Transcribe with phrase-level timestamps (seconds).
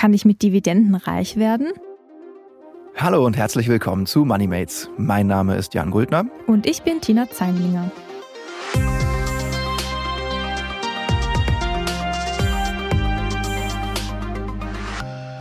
[0.00, 1.72] Kann ich mit Dividenden reich werden?
[2.96, 4.88] Hallo und herzlich willkommen zu MoneyMates.
[4.96, 6.24] Mein Name ist Jan Guldner.
[6.46, 7.90] Und ich bin Tina Zeinlinger.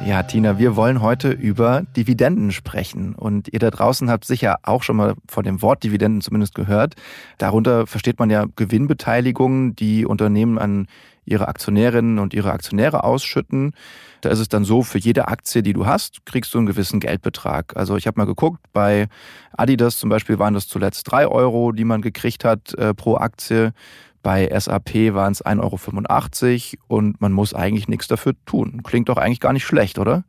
[0.09, 3.13] Ja, Tina, wir wollen heute über Dividenden sprechen.
[3.13, 6.95] Und ihr da draußen habt sicher auch schon mal von dem Wort Dividenden zumindest gehört.
[7.37, 10.87] Darunter versteht man ja Gewinnbeteiligungen, die Unternehmen an
[11.25, 13.73] ihre Aktionärinnen und ihre Aktionäre ausschütten.
[14.21, 16.99] Da ist es dann so, für jede Aktie, die du hast, kriegst du einen gewissen
[16.99, 17.77] Geldbetrag.
[17.77, 19.09] Also ich habe mal geguckt, bei
[19.55, 23.73] Adidas zum Beispiel waren das zuletzt drei Euro, die man gekriegt hat äh, pro Aktie.
[24.21, 28.83] Bei SAP waren es 1,85 Euro und man muss eigentlich nichts dafür tun.
[28.83, 30.23] Klingt doch eigentlich gar nicht schlecht, oder?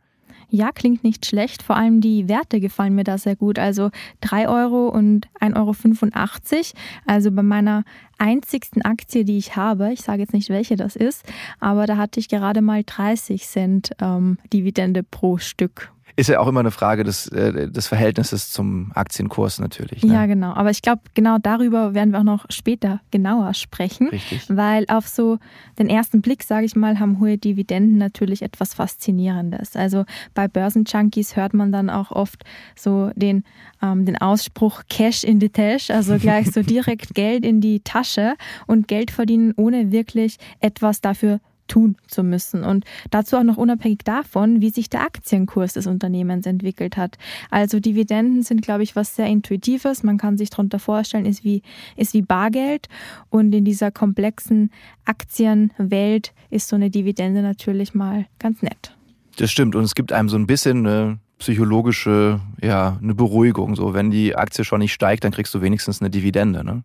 [0.52, 1.62] Ja, klingt nicht schlecht.
[1.62, 3.58] Vor allem die Werte gefallen mir da sehr gut.
[3.58, 3.90] Also
[4.20, 6.64] 3 Euro und 1,85 Euro.
[7.06, 7.84] Also bei meiner
[8.18, 11.24] einzigsten Aktie, die ich habe, ich sage jetzt nicht, welche das ist,
[11.60, 15.92] aber da hatte ich gerade mal 30 Cent ähm, Dividende pro Stück.
[16.16, 20.02] Ist ja auch immer eine Frage des, äh, des Verhältnisses zum Aktienkurs natürlich.
[20.02, 20.12] Ne?
[20.12, 20.52] Ja, genau.
[20.52, 24.08] Aber ich glaube, genau darüber werden wir auch noch später genauer sprechen.
[24.08, 24.44] Richtig.
[24.48, 25.38] Weil auf so
[25.78, 29.76] den ersten Blick, sage ich mal, haben hohe Dividenden natürlich etwas Faszinierendes.
[29.76, 32.44] Also bei Börsenjunkies hört man dann auch oft
[32.76, 33.44] so den,
[33.82, 38.34] ähm, den Ausspruch Cash in the Tash, also gleich so direkt Geld in die Tasche
[38.66, 41.40] und Geld verdienen, ohne wirklich etwas dafür
[41.70, 42.64] tun zu müssen.
[42.64, 47.16] Und dazu auch noch unabhängig davon, wie sich der Aktienkurs des Unternehmens entwickelt hat.
[47.50, 50.02] Also Dividenden sind, glaube ich, was sehr Intuitives.
[50.02, 51.62] Man kann sich darunter vorstellen, ist wie,
[51.96, 52.88] ist wie Bargeld.
[53.30, 54.70] Und in dieser komplexen
[55.04, 58.94] Aktienwelt ist so eine Dividende natürlich mal ganz nett.
[59.36, 59.74] Das stimmt.
[59.74, 63.74] Und es gibt einem so ein bisschen eine psychologische, ja, eine Beruhigung.
[63.74, 66.62] So, wenn die Aktie schon nicht steigt, dann kriegst du wenigstens eine Dividende.
[66.62, 66.84] Ne?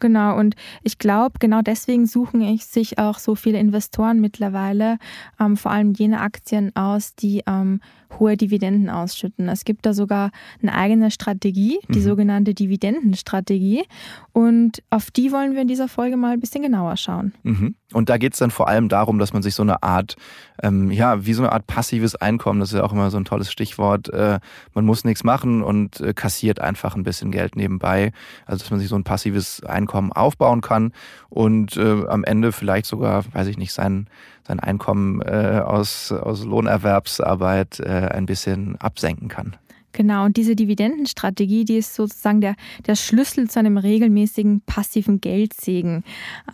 [0.00, 4.98] Genau, und ich glaube, genau deswegen suchen sich auch so viele Investoren mittlerweile
[5.40, 7.80] ähm, vor allem jene Aktien aus, die ähm,
[8.18, 9.48] hohe Dividenden ausschütten.
[9.48, 12.04] Es gibt da sogar eine eigene Strategie, die mhm.
[12.04, 13.84] sogenannte Dividendenstrategie.
[14.32, 17.32] Und auf die wollen wir in dieser Folge mal ein bisschen genauer schauen.
[17.42, 17.74] Mhm.
[17.92, 20.16] Und da geht es dann vor allem darum, dass man sich so eine Art,
[20.62, 23.24] ähm, ja, wie so eine Art passives Einkommen, das ist ja auch immer so ein
[23.24, 24.40] tolles Stichwort, äh,
[24.74, 28.12] man muss nichts machen und äh, kassiert einfach ein bisschen Geld nebenbei.
[28.46, 30.92] Also dass man sich so ein passives Einkommen aufbauen kann
[31.28, 34.08] und äh, am Ende vielleicht sogar, weiß ich nicht, sein,
[34.46, 39.56] sein Einkommen äh, aus, aus Lohnerwerbsarbeit äh, ein bisschen absenken kann.
[39.92, 42.54] Genau, und diese Dividendenstrategie, die ist sozusagen der,
[42.86, 46.02] der Schlüssel zu einem regelmäßigen passiven Geldsegen.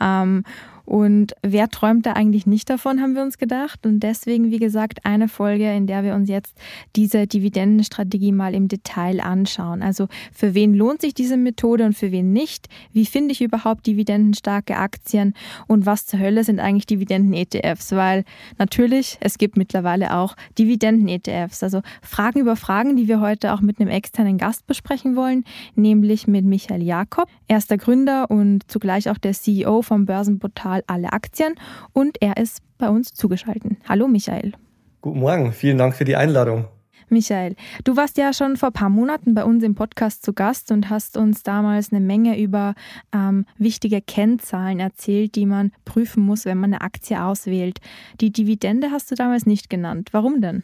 [0.00, 0.43] Ähm,
[0.88, 3.84] und wer träumt da eigentlich nicht davon, haben wir uns gedacht.
[3.84, 6.56] Und deswegen, wie gesagt, eine Folge, in der wir uns jetzt
[6.97, 9.82] diese Dividendenstrategie mal im Detail anschauen.
[9.82, 12.69] Also für wen lohnt sich diese Methode und für wen nicht?
[12.91, 15.34] Wie finde ich überhaupt dividendenstarke Aktien?
[15.66, 17.93] Und was zur Hölle sind eigentlich Dividenden-ETFs?
[17.93, 18.25] Weil
[18.56, 21.62] natürlich, es gibt mittlerweile auch Dividenden-ETFs.
[21.62, 25.44] Also Fragen über Fragen, die wir heute auch mit einem externen Gast besprechen wollen,
[25.75, 27.28] nämlich mit Michael Jakob.
[27.47, 31.55] Er ist der Gründer und zugleich auch der CEO vom Börsenportal Mal alle Aktien
[31.93, 33.72] und er ist bei uns zugeschaltet.
[33.89, 34.53] Hallo Michael.
[35.00, 36.66] Guten Morgen, vielen Dank für die Einladung.
[37.09, 40.71] Michael, du warst ja schon vor ein paar Monaten bei uns im Podcast zu Gast
[40.71, 42.75] und hast uns damals eine Menge über
[43.15, 47.78] ähm, wichtige Kennzahlen erzählt, die man prüfen muss, wenn man eine Aktie auswählt.
[48.21, 50.11] Die Dividende hast du damals nicht genannt.
[50.12, 50.62] Warum denn?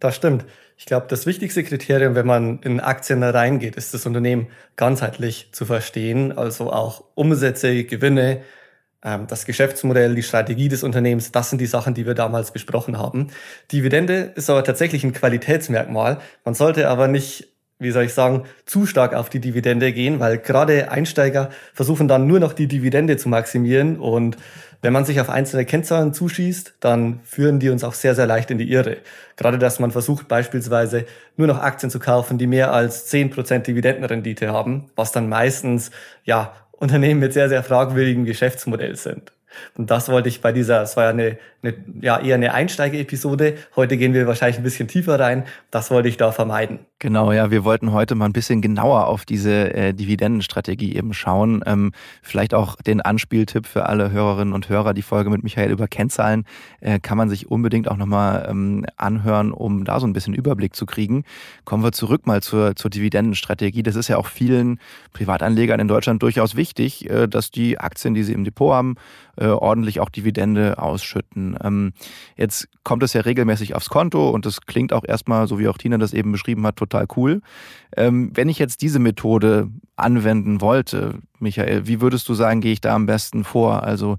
[0.00, 0.46] Das stimmt.
[0.78, 4.46] Ich glaube, das wichtigste Kriterium, wenn man in Aktien reingeht, ist das Unternehmen
[4.76, 8.40] ganzheitlich zu verstehen, also auch Umsätze, Gewinne,
[9.02, 13.28] das Geschäftsmodell, die Strategie des Unternehmens, das sind die Sachen, die wir damals besprochen haben.
[13.72, 16.18] Dividende ist aber tatsächlich ein Qualitätsmerkmal.
[16.44, 20.36] Man sollte aber nicht, wie soll ich sagen, zu stark auf die Dividende gehen, weil
[20.36, 24.36] gerade Einsteiger versuchen dann nur noch die Dividende zu maximieren und
[24.82, 28.50] wenn man sich auf einzelne Kennzahlen zuschießt, dann führen die uns auch sehr, sehr leicht
[28.50, 28.98] in die Irre.
[29.36, 31.04] Gerade, dass man versucht beispielsweise
[31.36, 35.90] nur noch Aktien zu kaufen, die mehr als 10% Dividendenrendite haben, was dann meistens
[36.24, 39.32] ja Unternehmen mit sehr, sehr fragwürdigem Geschäftsmodell sind.
[39.76, 43.56] Und das wollte ich bei dieser, es war ja eine, eine ja eher eine Einsteiger-Episode.
[43.76, 45.44] Heute gehen wir wahrscheinlich ein bisschen tiefer rein.
[45.70, 46.80] Das wollte ich da vermeiden.
[47.02, 51.62] Genau, ja, wir wollten heute mal ein bisschen genauer auf diese äh, Dividendenstrategie eben schauen.
[51.64, 54.92] Ähm, vielleicht auch den Anspieltipp für alle Hörerinnen und Hörer.
[54.92, 56.44] Die Folge mit Michael über Kennzahlen
[56.80, 60.76] äh, kann man sich unbedingt auch nochmal ähm, anhören, um da so ein bisschen Überblick
[60.76, 61.24] zu kriegen.
[61.64, 63.82] Kommen wir zurück mal zur, zur Dividendenstrategie.
[63.82, 64.78] Das ist ja auch vielen
[65.14, 68.96] Privatanlegern in Deutschland durchaus wichtig, äh, dass die Aktien, die sie im Depot haben,
[69.40, 71.56] äh, ordentlich auch Dividende ausschütten.
[71.64, 71.94] Ähm,
[72.36, 75.78] jetzt kommt es ja regelmäßig aufs Konto und das klingt auch erstmal, so wie auch
[75.78, 77.40] Tina das eben beschrieben hat, total cool.
[77.96, 82.80] Ähm, wenn ich jetzt diese Methode anwenden wollte, Michael, wie würdest du sagen, gehe ich
[82.80, 83.82] da am besten vor?
[83.82, 84.16] Also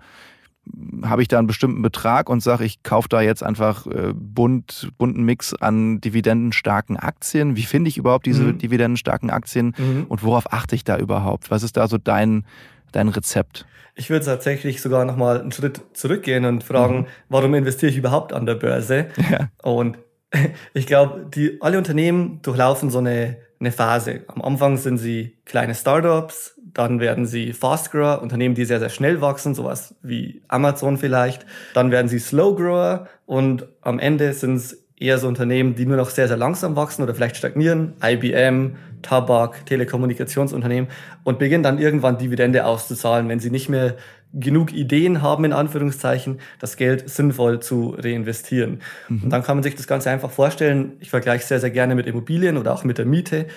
[1.03, 4.91] habe ich da einen bestimmten Betrag und sage, ich kaufe da jetzt einfach äh, bunt,
[4.97, 7.55] bunten Mix an dividendenstarken Aktien.
[7.55, 8.57] Wie finde ich überhaupt diese mhm.
[8.59, 10.05] dividendenstarken Aktien mhm.
[10.07, 11.49] und worauf achte ich da überhaupt?
[11.49, 12.45] Was ist da so dein,
[12.91, 13.65] dein Rezept?
[13.95, 17.05] Ich würde tatsächlich sogar nochmal einen Schritt zurückgehen und fragen, mhm.
[17.27, 19.07] warum investiere ich überhaupt an der Börse?
[19.31, 19.49] Ja.
[19.63, 19.97] Und
[20.73, 24.21] ich glaube, die alle Unternehmen durchlaufen so eine, eine Phase.
[24.27, 28.89] Am Anfang sind sie kleine Startups, dann werden sie Fast Grower, Unternehmen, die sehr, sehr
[28.89, 31.45] schnell wachsen, sowas wie Amazon vielleicht.
[31.73, 35.97] Dann werden sie Slow Grower und am Ende sind es eher so Unternehmen, die nur
[35.97, 37.93] noch sehr, sehr langsam wachsen oder vielleicht stagnieren.
[38.03, 40.89] IBM, Tabak, Telekommunikationsunternehmen
[41.23, 43.95] und beginnen dann irgendwann Dividende auszuzahlen, wenn sie nicht mehr
[44.33, 48.81] genug Ideen haben, in Anführungszeichen, das Geld sinnvoll zu reinvestieren.
[49.09, 49.23] Mhm.
[49.23, 50.93] Und dann kann man sich das Ganze einfach vorstellen.
[50.99, 53.47] Ich vergleiche sehr, sehr gerne mit Immobilien oder auch mit der Miete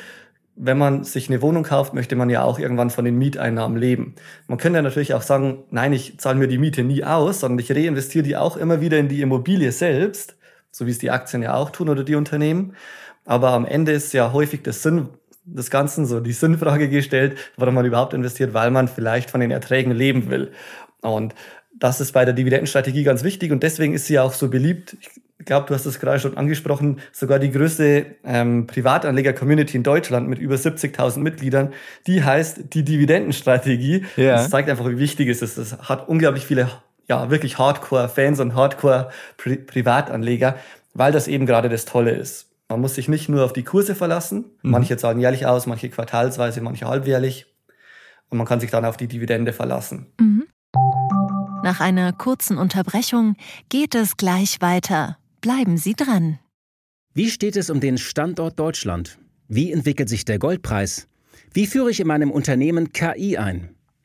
[0.56, 4.14] wenn man sich eine Wohnung kauft, möchte man ja auch irgendwann von den Mieteinnahmen leben.
[4.46, 7.58] Man könnte ja natürlich auch sagen, nein, ich zahle mir die Miete nie aus, sondern
[7.58, 10.36] ich reinvestiere die auch immer wieder in die Immobilie selbst,
[10.70, 12.74] so wie es die Aktien ja auch tun oder die Unternehmen.
[13.24, 15.08] Aber am Ende ist ja häufig der Sinn
[15.44, 19.50] des Ganzen, so die Sinnfrage gestellt, warum man überhaupt investiert, weil man vielleicht von den
[19.50, 20.52] Erträgen leben will.
[21.00, 21.34] Und
[21.78, 24.96] das ist bei der Dividendenstrategie ganz wichtig und deswegen ist sie auch so beliebt.
[25.38, 30.28] Ich glaube, du hast es gerade schon angesprochen, sogar die größte ähm, Privatanleger-Community in Deutschland
[30.28, 31.74] mit über 70.000 Mitgliedern,
[32.06, 34.06] die heißt die Dividendenstrategie.
[34.16, 34.36] Ja.
[34.36, 35.58] Das zeigt einfach, wie wichtig es ist.
[35.58, 36.70] Es hat unglaublich viele,
[37.08, 40.56] ja, wirklich Hardcore-Fans und Hardcore-Privatanleger,
[40.94, 42.53] weil das eben gerade das Tolle ist.
[42.68, 44.46] Man muss sich nicht nur auf die Kurse verlassen.
[44.62, 44.70] Mhm.
[44.70, 47.46] Manche zahlen jährlich aus, manche quartalsweise, manche halbjährlich.
[48.30, 50.12] Und man kann sich dann auf die Dividende verlassen.
[50.18, 50.46] Mhm.
[51.62, 53.36] Nach einer kurzen Unterbrechung
[53.68, 55.18] geht es gleich weiter.
[55.40, 56.38] Bleiben Sie dran.
[57.14, 59.18] Wie steht es um den Standort Deutschland?
[59.48, 61.06] Wie entwickelt sich der Goldpreis?
[61.52, 63.73] Wie führe ich in meinem Unternehmen KI ein?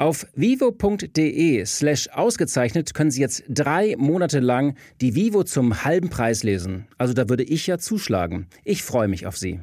[0.00, 6.44] Auf vivo.de slash ausgezeichnet können Sie jetzt drei Monate lang die Vivo zum halben Preis
[6.44, 6.86] lesen.
[6.98, 8.46] Also da würde ich ja zuschlagen.
[8.62, 9.60] Ich freue mich auf Sie.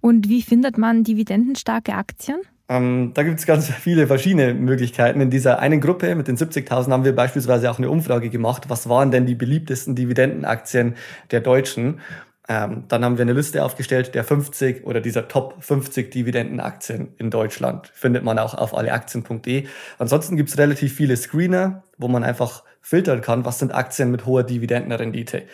[0.00, 2.36] Und wie findet man dividendenstarke Aktien?
[2.68, 5.20] Ähm, da gibt es ganz viele verschiedene Möglichkeiten.
[5.20, 8.66] In dieser einen Gruppe mit den 70.000 haben wir beispielsweise auch eine Umfrage gemacht.
[8.68, 10.94] Was waren denn die beliebtesten Dividendenaktien
[11.32, 12.00] der Deutschen?
[12.48, 17.30] Ähm, dann haben wir eine Liste aufgestellt der 50 oder dieser Top 50 Dividendenaktien in
[17.30, 17.88] Deutschland.
[17.94, 19.66] Findet man auch auf alleaktien.de.
[19.98, 24.26] Ansonsten gibt es relativ viele Screener, wo man einfach filtern kann, was sind Aktien mit
[24.26, 25.44] hoher Dividendenrendite.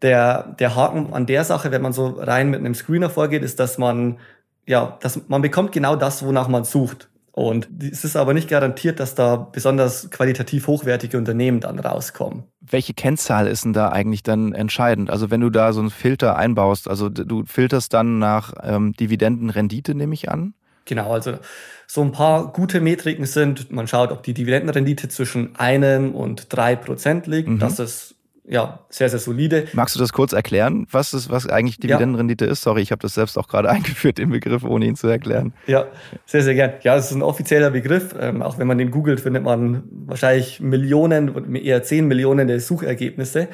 [0.00, 3.58] Der, der Haken an der Sache, wenn man so rein mit einem Screener vorgeht, ist,
[3.58, 4.18] dass man
[4.66, 7.08] ja, das, man bekommt genau das, wonach man sucht.
[7.32, 12.44] Und es ist aber nicht garantiert, dass da besonders qualitativ hochwertige Unternehmen dann rauskommen.
[12.60, 15.08] Welche Kennzahl ist denn da eigentlich dann entscheidend?
[15.10, 19.94] Also wenn du da so einen Filter einbaust, also du filterst dann nach ähm, Dividendenrendite,
[19.94, 20.52] nehme ich an?
[20.84, 21.38] Genau, also
[21.86, 26.76] so ein paar gute Metriken sind, man schaut, ob die Dividendenrendite zwischen einem und drei
[26.76, 27.48] Prozent liegt.
[27.48, 27.58] Mhm.
[27.60, 28.14] Das ist
[28.44, 29.68] ja, sehr, sehr solide.
[29.72, 32.50] Magst du das kurz erklären, was, ist, was eigentlich Dividendenrendite ja.
[32.50, 32.62] ist?
[32.62, 35.52] Sorry, ich habe das selbst auch gerade eingeführt, den Begriff, ohne ihn zu erklären.
[35.66, 35.86] Ja,
[36.26, 36.72] sehr, sehr gern.
[36.82, 38.14] Ja, es ist ein offizieller Begriff.
[38.18, 43.48] Ähm, auch wenn man den googelt, findet man wahrscheinlich Millionen, eher zehn Millionen der Suchergebnisse.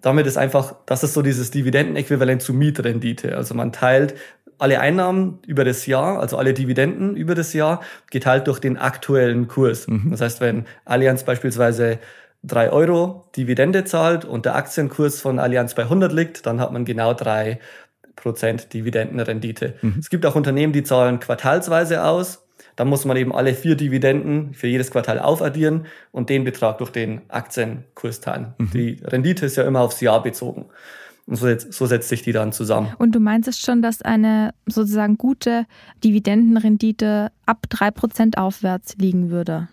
[0.00, 3.36] Damit ist einfach, das ist so dieses Dividendenäquivalent zu Mietrendite.
[3.36, 4.14] Also man teilt
[4.62, 9.48] alle Einnahmen über das Jahr, also alle Dividenden über das Jahr, geteilt durch den aktuellen
[9.48, 9.88] Kurs.
[9.88, 10.10] Mhm.
[10.10, 11.98] Das heißt, wenn Allianz beispielsweise
[12.44, 16.84] 3 Euro Dividende zahlt und der Aktienkurs von Allianz bei 100 liegt, dann hat man
[16.84, 17.60] genau 3
[18.16, 19.74] Prozent Dividendenrendite.
[19.80, 19.96] Mhm.
[19.98, 22.46] Es gibt auch Unternehmen, die zahlen quartalsweise aus.
[22.76, 26.90] Da muss man eben alle vier Dividenden für jedes Quartal aufaddieren und den Betrag durch
[26.90, 28.54] den Aktienkurs teilen.
[28.58, 28.70] Mhm.
[28.72, 30.66] Die Rendite ist ja immer aufs Jahr bezogen.
[31.26, 32.92] Und so, so, setzt sich die dann zusammen.
[32.98, 35.66] Und du meinst schon, dass eine sozusagen gute
[36.02, 39.68] Dividendenrendite ab 3% aufwärts liegen würde?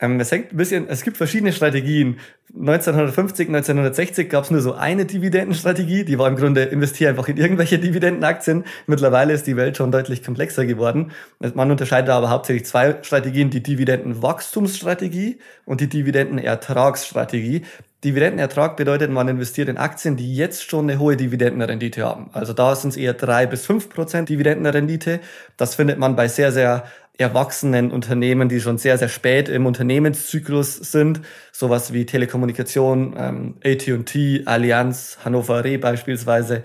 [0.00, 2.18] Ähm, es hängt ein bisschen, es gibt verschiedene Strategien.
[2.54, 7.36] 1950, 1960 gab es nur so eine Dividendenstrategie, die war im Grunde investiere einfach in
[7.36, 8.64] irgendwelche Dividendenaktien.
[8.86, 11.12] Mittlerweile ist die Welt schon deutlich komplexer geworden.
[11.54, 17.62] Man unterscheidet aber hauptsächlich zwei Strategien, die Dividendenwachstumsstrategie und die Dividendenertragsstrategie.
[18.02, 22.30] Dividendenertrag bedeutet, man investiert in Aktien, die jetzt schon eine hohe Dividendenrendite haben.
[22.32, 25.20] Also da sind es eher drei bis fünf Prozent Dividendenrendite.
[25.58, 26.84] Das findet man bei sehr, sehr
[27.20, 31.20] erwachsenen Unternehmen, die schon sehr, sehr spät im Unternehmenszyklus sind,
[31.52, 36.62] sowas wie Telekommunikation, ähm, AT&T, Allianz, Hannover Re beispielsweise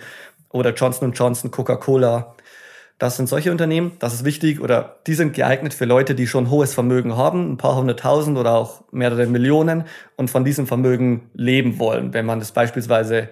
[0.49, 2.35] oder Johnson Johnson, Coca-Cola.
[2.97, 6.49] Das sind solche Unternehmen, das ist wichtig oder die sind geeignet für Leute, die schon
[6.49, 9.83] hohes Vermögen haben, ein paar hunderttausend oder auch mehrere Millionen
[10.15, 12.13] und von diesem Vermögen leben wollen.
[12.13, 13.27] Wenn man das beispielsweise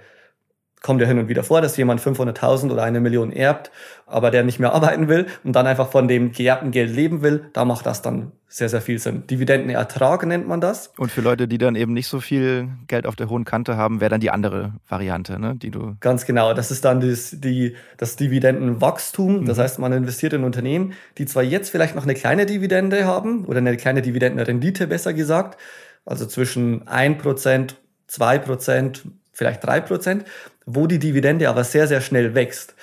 [0.83, 3.71] kommt ja hin und wieder vor, dass jemand 500.000 oder eine Million erbt,
[4.05, 7.45] aber der nicht mehr arbeiten will und dann einfach von dem geerbten Geld leben will,
[7.53, 9.25] da macht das dann sehr, sehr viel Sinn.
[9.25, 10.91] Dividendenertrag nennt man das.
[10.97, 13.99] Und für Leute, die dann eben nicht so viel Geld auf der hohen Kante haben,
[13.99, 15.95] wäre dann die andere Variante, ne, die du.
[16.01, 16.53] Ganz genau.
[16.53, 19.45] Das ist dann das, die, das Dividendenwachstum.
[19.45, 19.61] Das mhm.
[19.61, 23.57] heißt, man investiert in Unternehmen, die zwar jetzt vielleicht noch eine kleine Dividende haben oder
[23.57, 25.57] eine kleine Dividendenrendite besser gesagt,
[26.05, 27.73] also zwischen 1%,
[28.07, 29.01] 2%,
[29.33, 30.21] vielleicht 3%,
[30.65, 32.75] wo die Dividende aber sehr, sehr schnell wächst,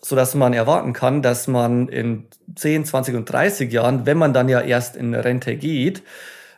[0.00, 4.48] sodass man erwarten kann, dass man in 10, 20 und 30 Jahren, wenn man dann
[4.48, 6.02] ja erst in Rente geht,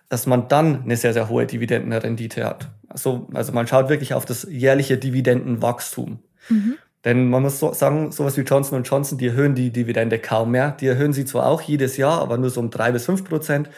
[0.08, 2.68] dass man dann eine sehr, sehr hohe Dividendenrendite hat.
[2.88, 6.18] Also, also man schaut wirklich auf das jährliche Dividendenwachstum.
[6.50, 6.76] Mhm.
[7.04, 10.72] Denn man muss so sagen, sowas wie Johnson Johnson, die erhöhen die Dividende kaum mehr.
[10.72, 13.70] Die erhöhen sie zwar auch jedes Jahr, aber nur so um drei bis fünf Prozent.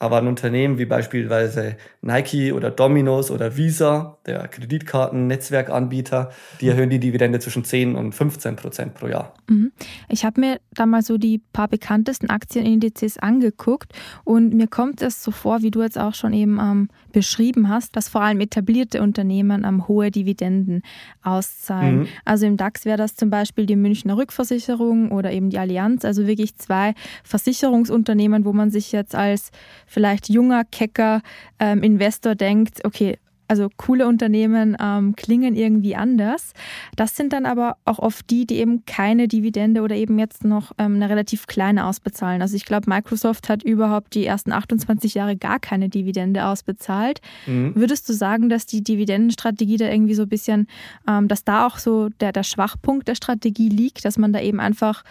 [0.00, 7.00] Aber ein Unternehmen wie beispielsweise Nike oder Domino's oder Visa, der Kreditkarten-Netzwerkanbieter, die erhöhen die
[7.00, 9.34] Dividende zwischen 10 und 15 Prozent pro Jahr.
[9.48, 9.72] Mhm.
[10.08, 15.22] Ich habe mir da mal so die paar bekanntesten Aktienindizes angeguckt und mir kommt es
[15.24, 19.02] so vor, wie du jetzt auch schon eben ähm, beschrieben hast, dass vor allem etablierte
[19.02, 20.82] Unternehmen ähm, hohe Dividenden
[21.22, 22.00] auszahlen.
[22.00, 22.08] Mhm.
[22.24, 26.26] Also im DAX wäre das zum Beispiel die Münchner Rückversicherung oder eben die Allianz, also
[26.26, 29.50] wirklich zwei Versicherungsunternehmen, wo man sich jetzt als
[29.88, 31.22] vielleicht junger, kecker
[31.58, 33.18] ähm, Investor denkt, okay,
[33.48, 36.52] also coole Unternehmen ähm, klingen irgendwie anders.
[36.96, 40.72] Das sind dann aber auch oft die, die eben keine Dividende oder eben jetzt noch
[40.78, 42.42] ähm, eine relativ kleine ausbezahlen.
[42.42, 47.20] Also ich glaube, Microsoft hat überhaupt die ersten 28 Jahre gar keine Dividende ausbezahlt.
[47.46, 47.74] Mhm.
[47.74, 50.66] Würdest du sagen, dass die Dividendenstrategie da irgendwie so ein bisschen,
[51.08, 54.60] ähm, dass da auch so der, der Schwachpunkt der Strategie liegt, dass man da eben
[54.60, 55.02] einfach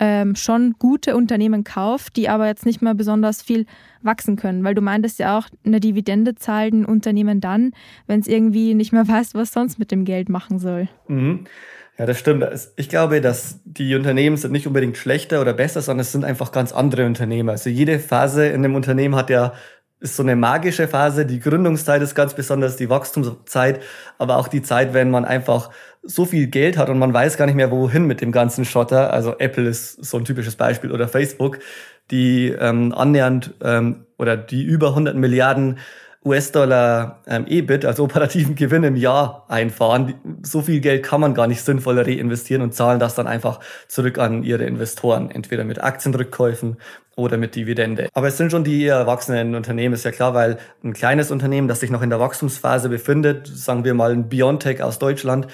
[0.00, 3.66] ähm, schon gute Unternehmen kauft, die aber jetzt nicht mehr besonders viel
[4.02, 4.64] wachsen können.
[4.64, 7.72] Weil du meintest ja auch, eine Dividende zahlt ein Unternehmen dann,
[8.06, 10.88] wenn es irgendwie nicht mehr weiß, was sonst mit dem Geld machen soll.
[11.06, 11.44] Mhm.
[11.98, 12.46] Ja, das stimmt.
[12.76, 16.50] Ich glaube, dass die Unternehmen sind nicht unbedingt schlechter oder besser, sondern es sind einfach
[16.50, 17.50] ganz andere Unternehmen.
[17.50, 19.52] Also jede Phase in einem Unternehmen hat ja
[20.00, 21.26] ist so eine magische Phase.
[21.26, 23.80] Die Gründungszeit ist ganz besonders, die Wachstumszeit,
[24.18, 25.70] aber auch die Zeit, wenn man einfach
[26.02, 29.12] so viel Geld hat und man weiß gar nicht mehr, wohin mit dem ganzen Schotter.
[29.12, 31.58] Also Apple ist so ein typisches Beispiel oder Facebook,
[32.10, 35.78] die ähm, annähernd ähm, oder die über 100 Milliarden
[36.24, 40.14] US-Dollar ähm, EBIT, also operativen Gewinn im Jahr einfahren.
[40.42, 44.18] So viel Geld kann man gar nicht sinnvoll reinvestieren und zahlen das dann einfach zurück
[44.18, 46.76] an ihre Investoren, entweder mit Aktienrückkäufen
[47.16, 48.08] oder mit Dividende.
[48.12, 51.80] Aber es sind schon die erwachsenen Unternehmen, ist ja klar, weil ein kleines Unternehmen, das
[51.80, 55.46] sich noch in der Wachstumsphase befindet, sagen wir mal ein Biontech aus Deutschland,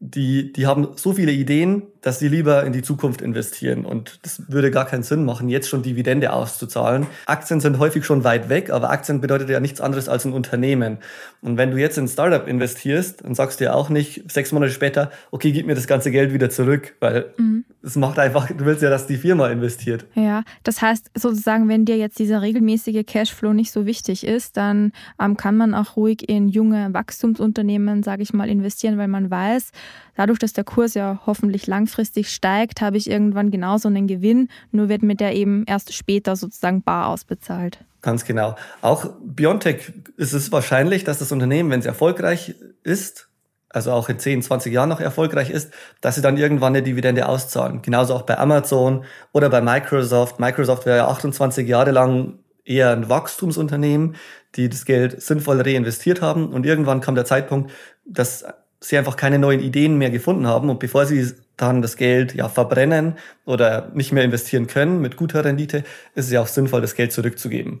[0.00, 3.84] die, die haben so viele Ideen, dass sie lieber in die Zukunft investieren.
[3.84, 7.06] Und das würde gar keinen Sinn machen, jetzt schon Dividende auszuzahlen.
[7.26, 11.00] Aktien sind häufig schon weit weg, aber Aktien bedeutet ja nichts anderes als ein Unternehmen.
[11.42, 14.52] Und wenn du jetzt in ein Startup investierst, dann sagst du ja auch nicht sechs
[14.52, 17.66] Monate später, okay, gib mir das ganze Geld wieder zurück, weil mhm.
[17.82, 20.06] es macht einfach, du willst ja, dass die Firma investiert.
[20.14, 24.92] Ja, das heißt sozusagen, wenn dir jetzt dieser regelmäßige Cashflow nicht so wichtig ist, dann
[25.20, 29.72] ähm, kann man auch ruhig in junge Wachstumsunternehmen, sage ich mal, investieren, weil man weiß,
[30.18, 34.88] dadurch, dass der Kurs ja hoffentlich langfristig steigt, habe ich irgendwann genauso einen Gewinn, nur
[34.88, 37.78] wird mir der eben erst später sozusagen bar ausbezahlt.
[38.00, 38.56] Ganz genau.
[38.80, 43.28] Auch Biontech ist es wahrscheinlich, dass das Unternehmen, wenn es erfolgreich ist,
[43.70, 47.28] also auch in 10, 20 Jahren noch erfolgreich ist, dass sie dann irgendwann eine Dividende
[47.28, 47.82] auszahlen.
[47.82, 50.40] Genauso auch bei Amazon oder bei Microsoft.
[50.40, 54.16] Microsoft wäre ja 28 Jahre lang eher ein Wachstumsunternehmen,
[54.54, 56.52] die das Geld sinnvoll reinvestiert haben.
[56.52, 57.70] Und irgendwann kam der Zeitpunkt,
[58.06, 58.44] dass
[58.80, 62.48] sie einfach keine neuen Ideen mehr gefunden haben und bevor sie dann das Geld ja
[62.48, 65.84] verbrennen oder nicht mehr investieren können mit guter Rendite,
[66.14, 67.80] ist es ja auch sinnvoll, das Geld zurückzugeben.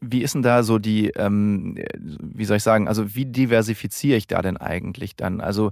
[0.00, 4.26] Wie ist denn da so die, ähm, wie soll ich sagen, also wie diversifiziere ich
[4.26, 5.40] da denn eigentlich dann?
[5.40, 5.70] Also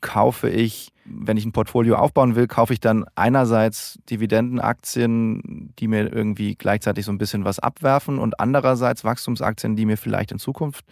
[0.00, 6.12] kaufe ich, wenn ich ein Portfolio aufbauen will, kaufe ich dann einerseits Dividendenaktien, die mir
[6.12, 10.84] irgendwie gleichzeitig so ein bisschen was abwerfen und andererseits Wachstumsaktien, die mir vielleicht in Zukunft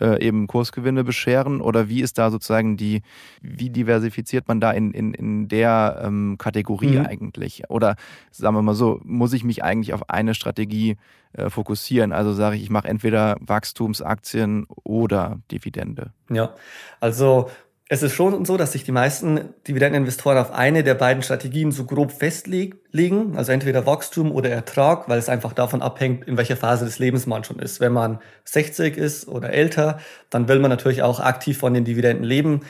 [0.00, 1.60] äh, eben Kursgewinne bescheren?
[1.60, 3.02] Oder wie ist da sozusagen die,
[3.42, 7.06] wie diversifiziert man da in, in, in der ähm, Kategorie mhm.
[7.06, 7.68] eigentlich?
[7.68, 7.96] Oder
[8.30, 10.96] sagen wir mal so, muss ich mich eigentlich auf eine Strategie
[11.32, 12.12] äh, fokussieren?
[12.12, 16.12] Also sage ich, ich mache entweder Wachstumsaktien oder Dividende.
[16.30, 16.54] Ja,
[17.00, 17.50] also
[17.90, 21.84] es ist schon so, dass sich die meisten Dividendeninvestoren auf eine der beiden Strategien so
[21.84, 26.84] grob festlegen, also entweder Wachstum oder Ertrag, weil es einfach davon abhängt, in welcher Phase
[26.84, 27.80] des Lebens man schon ist.
[27.80, 32.24] Wenn man 60 ist oder älter, dann will man natürlich auch aktiv von den Dividenden
[32.24, 32.60] leben.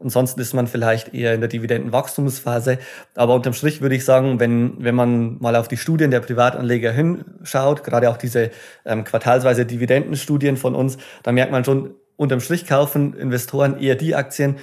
[0.00, 2.78] Ansonsten ist man vielleicht eher in der Dividendenwachstumsphase.
[3.14, 6.90] Aber unterm Strich würde ich sagen, wenn, wenn man mal auf die Studien der Privatanleger
[6.90, 8.50] hinschaut, gerade auch diese
[8.84, 14.14] ähm, quartalsweise Dividendenstudien von uns, da merkt man schon, unterm Strich kaufen Investoren eher die
[14.14, 14.58] Aktien,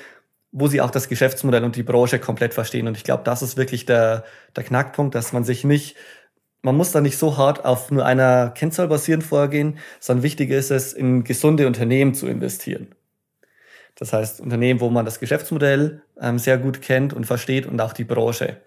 [0.51, 2.87] wo sie auch das Geschäftsmodell und die Branche komplett verstehen.
[2.87, 5.95] Und ich glaube, das ist wirklich der, der Knackpunkt, dass man sich nicht,
[6.61, 10.71] man muss da nicht so hart auf nur einer Kennzahl basierend vorgehen, sondern wichtig ist
[10.71, 12.93] es, in gesunde Unternehmen zu investieren.
[13.95, 17.93] Das heißt, Unternehmen, wo man das Geschäftsmodell ähm, sehr gut kennt und versteht und auch
[17.93, 18.57] die Branche.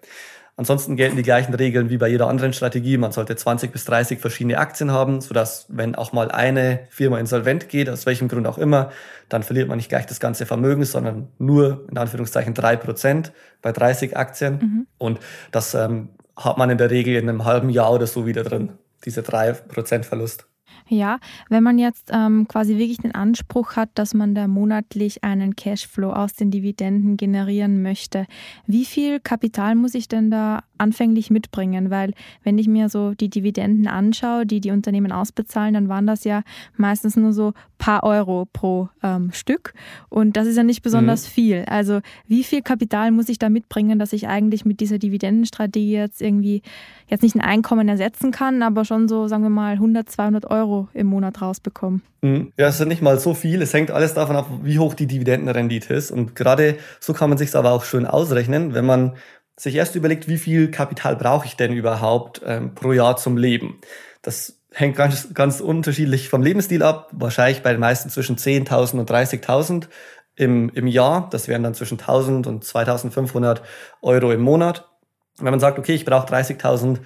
[0.57, 2.97] Ansonsten gelten die gleichen Regeln wie bei jeder anderen Strategie.
[2.97, 7.67] Man sollte 20 bis 30 verschiedene Aktien haben, sodass, wenn auch mal eine Firma insolvent
[7.67, 8.91] geht, aus welchem Grund auch immer,
[9.27, 13.73] dann verliert man nicht gleich das ganze Vermögen, sondern nur in Anführungszeichen drei Prozent bei
[13.73, 14.53] 30 Aktien.
[14.53, 14.87] Mhm.
[14.97, 15.19] Und
[15.51, 18.73] das ähm, hat man in der Regel in einem halben Jahr oder so wieder drin,
[19.03, 20.47] diese drei Prozent Verlust.
[20.87, 25.55] Ja, wenn man jetzt ähm, quasi wirklich den Anspruch hat, dass man da monatlich einen
[25.55, 28.27] Cashflow aus den Dividenden generieren möchte,
[28.67, 31.89] wie viel Kapital muss ich denn da anfänglich mitbringen?
[31.89, 32.13] Weil
[32.43, 36.43] wenn ich mir so die Dividenden anschaue, die die Unternehmen ausbezahlen, dann waren das ja
[36.77, 39.73] meistens nur so paar Euro pro ähm, Stück
[40.09, 41.31] und das ist ja nicht besonders mhm.
[41.31, 41.65] viel.
[41.67, 46.21] Also wie viel Kapital muss ich da mitbringen, dass ich eigentlich mit dieser Dividendenstrategie jetzt
[46.21, 46.61] irgendwie
[47.07, 50.87] jetzt nicht ein Einkommen ersetzen kann, aber schon so, sagen wir mal, 100, 200 Euro
[50.93, 52.01] im Monat rausbekommen.
[52.21, 52.51] Mhm.
[52.57, 53.61] Ja, es sind nicht mal so viel.
[53.61, 56.11] Es hängt alles davon ab, wie hoch die Dividendenrendite ist.
[56.11, 59.13] Und gerade so kann man sich aber auch schön ausrechnen, wenn man
[59.57, 63.79] sich erst überlegt, wie viel Kapital brauche ich denn überhaupt ähm, pro Jahr zum Leben.
[64.21, 67.09] Das hängt ganz, ganz unterschiedlich vom Lebensstil ab.
[67.13, 69.87] Wahrscheinlich bei den meisten zwischen 10.000 und 30.000
[70.35, 71.29] im, im Jahr.
[71.31, 73.61] Das wären dann zwischen 1.000 und 2.500
[74.01, 74.89] Euro im Monat.
[75.37, 76.99] Wenn man sagt, okay, ich brauche 30.000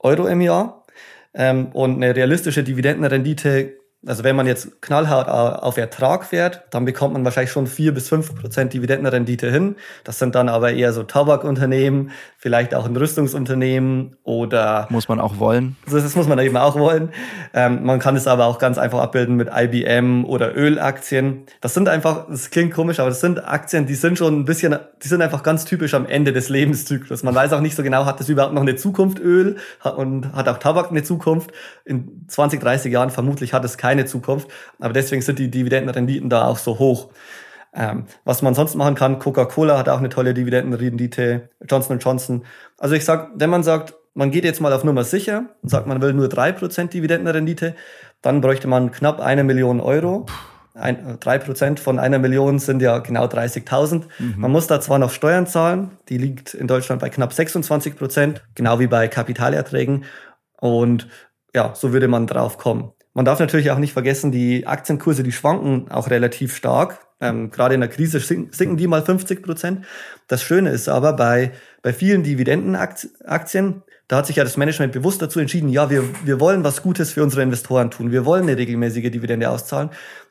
[0.00, 0.84] Euro im Jahr
[1.32, 3.74] ähm, und eine realistische Dividendenrendite
[4.06, 8.08] also wenn man jetzt knallhart auf Ertrag fährt, dann bekommt man wahrscheinlich schon vier bis
[8.08, 9.76] fünf Prozent Dividendenrendite hin.
[10.04, 14.86] Das sind dann aber eher so Tabakunternehmen, vielleicht auch ein Rüstungsunternehmen oder...
[14.90, 15.76] Muss man auch wollen.
[15.90, 17.10] Das muss man eben auch wollen.
[17.54, 21.44] Ähm, man kann es aber auch ganz einfach abbilden mit IBM oder Ölaktien.
[21.60, 24.76] Das sind einfach, das klingt komisch, aber das sind Aktien, die sind schon ein bisschen,
[25.02, 27.22] die sind einfach ganz typisch am Ende des Lebenszyklus.
[27.22, 29.56] Man weiß auch nicht so genau, hat das überhaupt noch eine Zukunft, Öl,
[29.96, 31.52] und hat auch Tabak eine Zukunft.
[31.84, 34.48] In 20, 30 Jahren vermutlich hat es keine keine Zukunft.
[34.80, 37.10] Aber deswegen sind die Dividendenrenditen da auch so hoch.
[37.72, 42.44] Ähm, was man sonst machen kann, Coca-Cola hat auch eine tolle Dividendenrendite, Johnson Johnson.
[42.78, 45.86] Also ich sag, wenn man sagt, man geht jetzt mal auf Nummer sicher und sagt,
[45.86, 47.74] man will nur drei Prozent Dividendenrendite,
[48.22, 50.26] dann bräuchte man knapp eine Million Euro.
[50.74, 54.02] Ein, 3% von einer Million sind ja genau 30.000.
[54.18, 54.34] Mhm.
[54.36, 58.42] Man muss da zwar noch Steuern zahlen, die liegt in Deutschland bei knapp 26 Prozent,
[58.56, 60.04] genau wie bei Kapitalerträgen.
[60.60, 61.08] Und
[61.54, 62.92] ja, so würde man drauf kommen.
[63.14, 66.98] Man darf natürlich auch nicht vergessen, die Aktienkurse, die schwanken auch relativ stark.
[67.20, 69.86] Ähm, gerade in der Krise sinken die mal 50 Prozent.
[70.26, 75.22] Das Schöne ist aber bei, bei vielen Dividendenaktien, da hat sich ja das Management bewusst
[75.22, 78.10] dazu entschieden, ja, wir, wir wollen was Gutes für unsere Investoren tun.
[78.10, 79.90] Wir wollen eine regelmäßige Dividende auszahlen.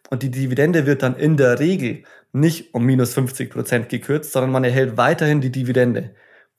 [0.09, 4.51] Und die Dividende wird dann in der Regel nicht um minus 50 Prozent gekürzt, sondern
[4.51, 6.11] man erhält weiterhin die Dividende.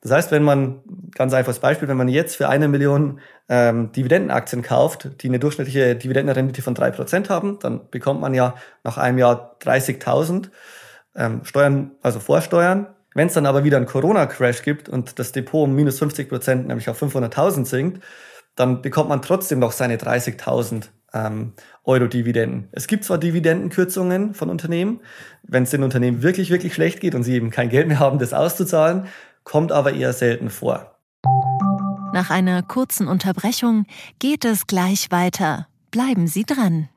[0.05, 0.83] Das heißt, wenn man,
[1.15, 5.97] ganz einfaches Beispiel, wenn man jetzt für eine Million ähm, Dividendenaktien kauft, die eine durchschnittliche
[5.97, 10.51] Dividendenrendite von drei Prozent haben, dann bekommt man ja nach einem Jahr 30.000
[11.17, 12.89] ähm, Steuern, also Vorsteuern.
[13.15, 16.69] Wenn es dann aber wieder einen Corona-Crash gibt und das Depot um minus 50 Prozent,
[16.69, 18.05] nämlich auf 500.000 sinkt,
[18.57, 22.69] dann bekommt man trotzdem noch seine 30.000 ähm, Euro Dividenden.
[22.73, 25.01] Es gibt zwar Dividendenkürzungen von Unternehmen,
[25.45, 28.19] wenn es den Unternehmen wirklich, wirklich schlecht geht und sie eben kein Geld mehr haben,
[28.19, 29.07] das auszuzahlen,
[29.45, 30.99] kommt aber eher selten vor.
[32.13, 33.87] Nach einer kurzen Unterbrechung
[34.19, 35.69] geht es gleich weiter.
[35.91, 36.89] Bleiben Sie dran.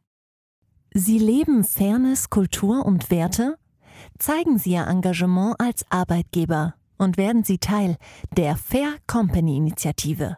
[0.94, 3.58] Sie leben Fairness, Kultur und Werte?
[4.20, 7.98] Zeigen Sie Ihr Engagement als Arbeitgeber und werden Sie Teil
[8.36, 10.38] der Fair Company Initiative.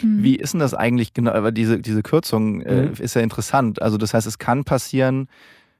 [0.00, 0.22] Hm.
[0.22, 1.32] Wie ist denn das eigentlich genau?
[1.32, 2.92] Aber diese, diese Kürzung äh, mhm.
[2.94, 3.82] ist ja interessant.
[3.82, 5.28] Also, das heißt, es kann passieren,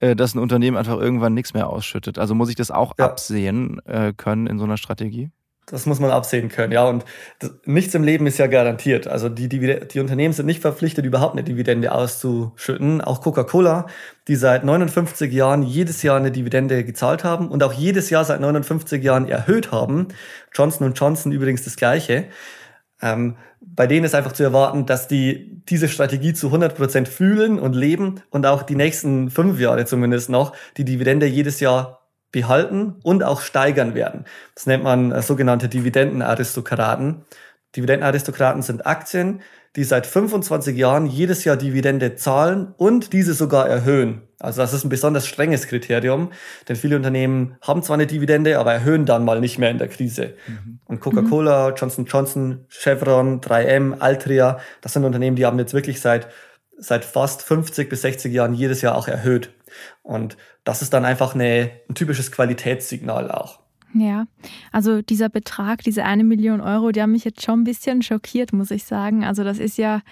[0.00, 2.18] äh, dass ein Unternehmen einfach irgendwann nichts mehr ausschüttet?
[2.18, 3.06] Also muss ich das auch ja.
[3.06, 5.30] absehen äh, können in so einer Strategie?
[5.70, 6.84] Das muss man absehen können, ja.
[6.84, 7.04] Und
[7.40, 9.06] das, nichts im Leben ist ja garantiert.
[9.06, 13.00] Also die, die, die Unternehmen sind nicht verpflichtet, überhaupt eine Dividende auszuschütten.
[13.00, 13.86] Auch Coca-Cola,
[14.28, 18.40] die seit 59 Jahren jedes Jahr eine Dividende gezahlt haben und auch jedes Jahr seit
[18.40, 20.08] 59 Jahren erhöht haben.
[20.54, 22.26] Johnson Johnson übrigens das Gleiche.
[23.00, 27.58] Ähm, bei denen ist einfach zu erwarten, dass die diese Strategie zu 100 Prozent fühlen
[27.58, 31.97] und leben und auch die nächsten fünf Jahre zumindest noch die Dividende jedes Jahr
[32.30, 34.24] behalten und auch steigern werden.
[34.54, 37.24] Das nennt man äh, sogenannte Dividendenaristokraten.
[37.76, 39.40] Dividendenaristokraten sind Aktien,
[39.76, 44.22] die seit 25 Jahren jedes Jahr Dividende zahlen und diese sogar erhöhen.
[44.40, 46.30] Also das ist ein besonders strenges Kriterium,
[46.68, 49.88] denn viele Unternehmen haben zwar eine Dividende, aber erhöhen dann mal nicht mehr in der
[49.88, 50.34] Krise.
[50.46, 50.80] Mhm.
[50.86, 56.28] Und Coca-Cola, Johnson Johnson, Chevron, 3M, Altria, das sind Unternehmen, die haben jetzt wirklich seit
[56.78, 59.52] seit fast 50 bis 60 Jahren jedes Jahr auch erhöht.
[60.02, 60.36] Und
[60.68, 63.58] das ist dann einfach eine, ein typisches Qualitätssignal auch.
[63.94, 64.26] Ja,
[64.70, 68.52] also dieser Betrag, diese eine Million Euro, die haben mich jetzt schon ein bisschen schockiert,
[68.52, 69.24] muss ich sagen.
[69.24, 70.02] Also das ist ja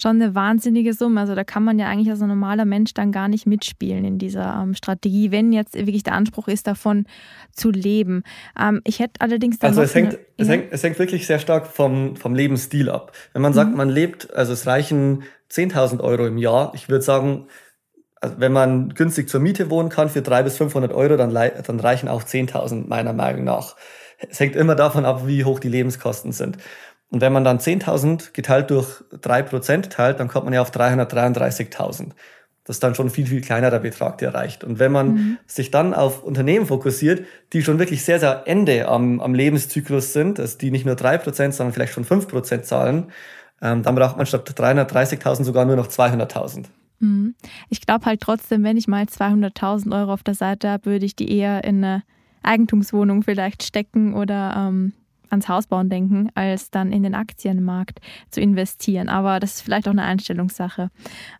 [0.00, 1.20] schon eine wahnsinnige Summe.
[1.20, 4.16] Also da kann man ja eigentlich als ein normaler Mensch dann gar nicht mitspielen in
[4.16, 7.04] dieser ähm, Strategie, wenn jetzt wirklich der Anspruch ist, davon
[7.52, 8.22] zu leben.
[8.58, 11.38] Ähm, ich hätte allerdings dann Also es hängt, eine, es, hängt, es hängt wirklich sehr
[11.38, 13.12] stark vom, vom Lebensstil ab.
[13.34, 13.76] Wenn man sagt, mhm.
[13.76, 17.48] man lebt, also es reichen 10.000 Euro im Jahr, ich würde sagen,
[18.20, 22.08] wenn man günstig zur Miete wohnen kann für 300 bis 500 Euro, dann, dann reichen
[22.08, 23.76] auch 10.000 meiner Meinung nach.
[24.28, 26.58] Es hängt immer davon ab, wie hoch die Lebenskosten sind.
[27.10, 32.10] Und wenn man dann 10.000 geteilt durch 3% teilt, dann kommt man ja auf 333.000.
[32.64, 34.62] Das ist dann schon ein viel, viel kleinerer Betrag, der reicht.
[34.62, 35.38] Und wenn man mhm.
[35.46, 40.38] sich dann auf Unternehmen fokussiert, die schon wirklich sehr, sehr Ende am, am Lebenszyklus sind,
[40.38, 43.10] also die nicht nur 3%, sondern vielleicht schon 5% zahlen,
[43.62, 46.66] ähm, dann braucht man statt 330.000 sogar nur noch 200.000.
[47.00, 47.34] Mhm.
[47.68, 51.16] Ich glaube halt trotzdem, wenn ich mal 200.000 Euro auf der Seite habe, würde ich
[51.16, 52.02] die eher in eine
[52.42, 54.92] Eigentumswohnung vielleicht stecken oder ähm,
[55.30, 59.08] ans Hausbauen denken, als dann in den Aktienmarkt zu investieren.
[59.08, 60.90] Aber das ist vielleicht auch eine Einstellungssache.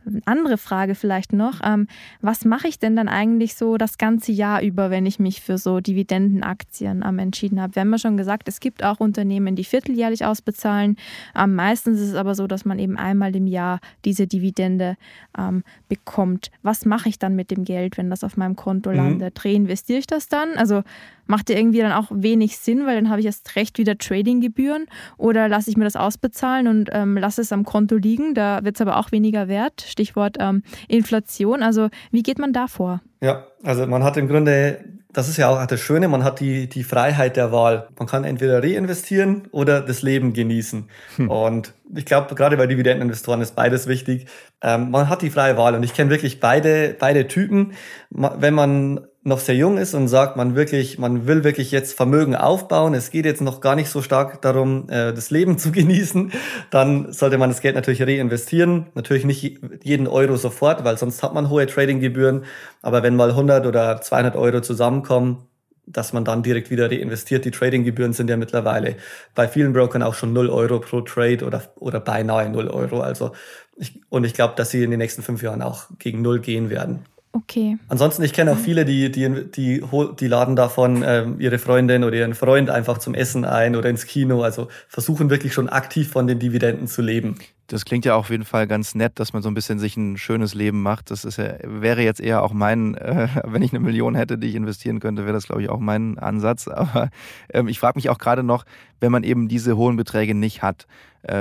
[0.07, 1.61] Eine andere Frage vielleicht noch.
[1.62, 1.87] Ähm,
[2.20, 5.59] was mache ich denn dann eigentlich so das ganze Jahr über, wenn ich mich für
[5.59, 7.74] so Dividendenaktien ähm, entschieden habe?
[7.74, 10.96] Wir haben ja schon gesagt, es gibt auch Unternehmen, die vierteljährlich ausbezahlen.
[11.37, 14.96] Ähm, meistens ist es aber so, dass man eben einmal im Jahr diese Dividende
[15.37, 16.51] ähm, bekommt.
[16.62, 18.96] Was mache ich dann mit dem Geld, wenn das auf meinem Konto mhm.
[18.96, 19.44] landet?
[19.44, 20.57] Reinvestiere ich das dann?
[20.57, 20.83] Also
[21.28, 24.86] macht ja irgendwie dann auch wenig Sinn, weil dann habe ich erst recht wieder Tradinggebühren
[25.16, 28.34] oder lasse ich mir das ausbezahlen und ähm, lasse es am Konto liegen.
[28.34, 29.84] Da wird es aber auch weniger wert.
[29.86, 31.62] Stichwort ähm, Inflation.
[31.62, 33.00] Also wie geht man da vor?
[33.20, 36.68] Ja, also man hat im Grunde, das ist ja auch das Schöne, man hat die,
[36.68, 37.88] die Freiheit der Wahl.
[37.98, 40.88] Man kann entweder reinvestieren oder das Leben genießen.
[41.16, 41.30] Hm.
[41.30, 44.26] Und ich glaube, gerade bei Dividendeninvestoren ist beides wichtig.
[44.62, 47.72] Ähm, man hat die freie Wahl und ich kenne wirklich beide, beide Typen.
[48.10, 52.35] Wenn man noch sehr jung ist und sagt, man wirklich, man will wirklich jetzt Vermögen
[52.35, 56.33] aufbauen, es geht jetzt noch gar nicht so stark darum, äh, das Leben zu genießen,
[56.70, 58.87] dann sollte man das Geld natürlich reinvestieren.
[58.94, 62.44] Natürlich nicht jeden Euro sofort, weil sonst hat man hohe Tradinggebühren.
[62.83, 65.48] Aber wenn mal 100 oder 200 Euro zusammenkommen,
[65.90, 67.44] dass man dann direkt wieder reinvestiert.
[67.44, 68.96] Die Tradinggebühren sind ja mittlerweile
[69.35, 73.00] bei vielen Brokern auch schon 0 Euro pro Trade oder, oder beinahe 0 Euro.
[73.00, 73.33] Also
[73.76, 76.68] ich, und ich glaube, dass sie in den nächsten fünf Jahren auch gegen Null gehen
[76.68, 77.04] werden.
[77.32, 77.76] Okay.
[77.88, 79.84] Ansonsten, ich kenne auch viele, die, die, die,
[80.18, 84.06] die laden davon ähm, ihre Freundin oder ihren Freund einfach zum Essen ein oder ins
[84.06, 84.42] Kino.
[84.42, 87.36] Also versuchen wirklich schon aktiv von den Dividenden zu leben.
[87.66, 90.16] Das klingt ja auf jeden Fall ganz nett, dass man so ein bisschen sich ein
[90.16, 91.10] schönes Leben macht.
[91.10, 94.48] Das ist ja, wäre jetzt eher auch mein, äh, wenn ich eine Million hätte, die
[94.48, 96.66] ich investieren könnte, wäre das, glaube ich, auch mein Ansatz.
[96.68, 97.10] Aber
[97.52, 98.64] ähm, ich frage mich auch gerade noch,
[99.00, 100.86] wenn man eben diese hohen Beträge nicht hat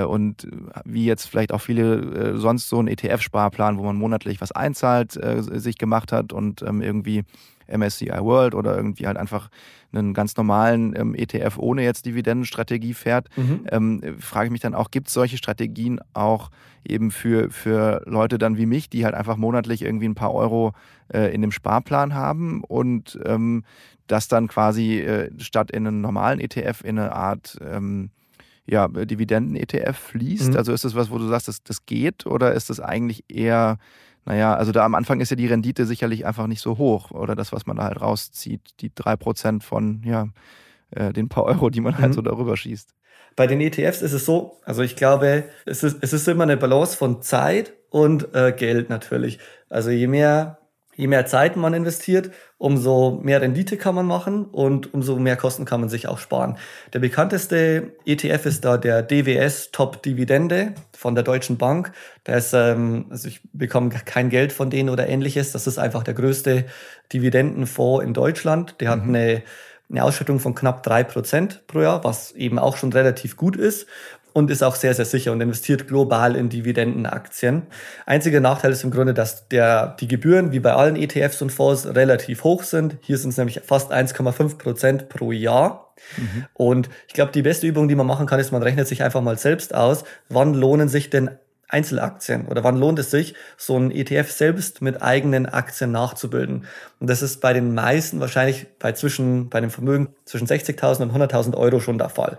[0.04, 0.48] und
[0.86, 5.16] wie jetzt vielleicht auch viele äh, sonst so einen ETF-Sparplan, wo man monatlich was einzahlt,
[5.18, 7.24] äh, sich gemacht hat und ähm, irgendwie
[7.68, 9.50] MSCI World oder irgendwie halt einfach
[9.92, 13.66] einen ganz normalen ähm, ETF ohne jetzt Dividendenstrategie fährt, mhm.
[13.72, 16.50] ähm, frage ich mich dann auch, gibt es solche Strategien auch
[16.86, 20.74] eben für, für Leute dann wie mich, die halt einfach monatlich irgendwie ein paar Euro
[21.13, 23.63] äh, in dem Sparplan haben und ähm,
[24.08, 28.10] das dann quasi äh, statt in einen normalen ETF in eine Art ähm,
[28.68, 30.52] ja, Dividenden-ETF fließt?
[30.52, 30.58] Mhm.
[30.58, 33.78] Also ist das was, wo du sagst, das, das geht oder ist das eigentlich eher
[34.28, 37.34] naja, also da am Anfang ist ja die Rendite sicherlich einfach nicht so hoch oder
[37.34, 40.28] das, was man da halt rauszieht, die drei Prozent von ja,
[40.92, 42.14] äh, den paar Euro, die man halt mhm.
[42.14, 42.94] so darüber schießt.
[43.38, 46.58] Bei den ETFs ist es so, also ich glaube, es ist, es ist immer eine
[46.58, 49.40] Balance von Zeit und äh, Geld natürlich.
[49.70, 50.60] Also je mehr
[50.98, 55.64] je mehr Zeit man investiert, umso mehr Rendite kann man machen und umso mehr Kosten
[55.64, 56.58] kann man sich auch sparen.
[56.92, 61.94] Der bekannteste ETF ist da der DWS Top Dividende von der Deutschen Bank.
[62.26, 65.52] Der ist, ähm, also ich bekomme kein Geld von denen oder ähnliches.
[65.52, 66.66] Das ist einfach der größte
[67.14, 68.76] Dividendenfonds in Deutschland.
[68.80, 69.16] Der hat mhm.
[69.16, 69.44] eine,
[69.92, 73.86] eine Ausschüttung von knapp drei Prozent pro Jahr, was eben auch schon relativ gut ist
[74.38, 77.63] und ist auch sehr, sehr sicher und investiert global in Dividendenaktien.
[78.06, 81.88] Einziger Nachteil ist im Grunde, dass der, die Gebühren, wie bei allen ETFs und Fonds,
[81.88, 82.97] relativ hoch sind.
[83.02, 85.91] Hier sind es nämlich fast 1,5 Prozent pro Jahr.
[86.17, 86.45] Mhm.
[86.54, 89.21] Und ich glaube, die beste Übung, die man machen kann, ist, man rechnet sich einfach
[89.21, 91.32] mal selbst aus, wann lohnen sich denn
[91.67, 96.67] Einzelaktien oder wann lohnt es sich, so ein ETF selbst mit eigenen Aktien nachzubilden?
[97.00, 101.12] Und das ist bei den meisten wahrscheinlich bei zwischen, bei dem Vermögen zwischen 60.000 und
[101.12, 102.38] 100.000 Euro schon der Fall.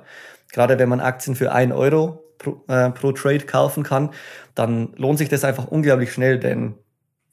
[0.52, 4.10] Gerade wenn man Aktien für ein Euro pro, äh, pro Trade kaufen kann,
[4.54, 6.74] dann lohnt sich das einfach unglaublich schnell, denn,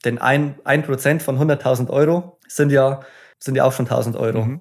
[0.04, 3.00] denn ein, ein Prozent von 100.000 Euro sind ja,
[3.38, 4.44] sind ja auch schon 1.000 Euro.
[4.44, 4.60] Mhm.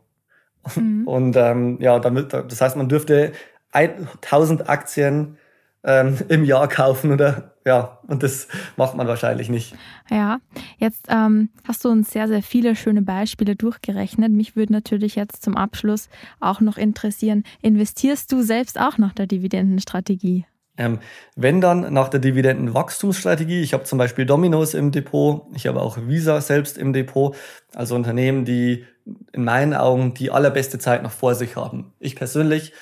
[0.76, 1.08] mhm.
[1.08, 3.34] Und ähm, ja, damit, das heißt, man dürfte
[3.72, 5.38] 1000 Aktien
[5.86, 9.76] ähm, im Jahr kaufen oder ja, und das macht man wahrscheinlich nicht.
[10.12, 10.38] Ja,
[10.78, 14.32] jetzt ähm, hast du uns sehr, sehr viele schöne Beispiele durchgerechnet.
[14.32, 19.26] Mich würde natürlich jetzt zum Abschluss auch noch interessieren, investierst du selbst auch nach der
[19.26, 20.46] Dividendenstrategie?
[20.78, 21.00] Ähm,
[21.36, 25.98] wenn dann nach der Dividendenwachstumsstrategie, ich habe zum Beispiel Domino's im Depot, ich habe auch
[26.06, 27.36] Visa selbst im Depot,
[27.74, 28.86] also Unternehmen, die
[29.32, 31.94] in meinen Augen die allerbeste Zeit noch vor sich haben.
[32.00, 32.74] Ich persönlich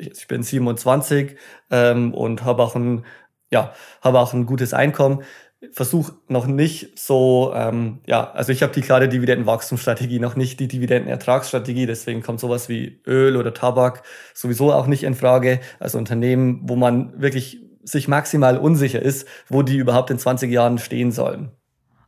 [0.00, 1.36] ich bin 27
[1.70, 3.04] ähm, und habe auch ein,
[3.50, 5.22] ja, habe auch ein gutes Einkommen.
[5.72, 10.68] Versuche noch nicht so, ähm, ja, also ich habe die klare Dividendenwachstumsstrategie, noch nicht die
[10.68, 15.60] Dividendenertragsstrategie, deswegen kommt sowas wie Öl oder Tabak sowieso auch nicht in Frage.
[15.78, 20.78] Also Unternehmen, wo man wirklich sich maximal unsicher ist, wo die überhaupt in 20 Jahren
[20.78, 21.50] stehen sollen.